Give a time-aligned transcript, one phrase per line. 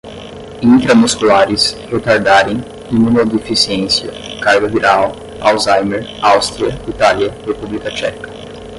[0.63, 2.57] intramusculares, retardarem,
[2.91, 8.27] imunodeficiência, carga viral, alzheimer, Aústria, Itália, República Tcheca